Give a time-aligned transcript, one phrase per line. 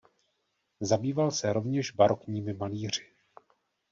[0.81, 3.11] Zabýval se rovněž barokními malíři.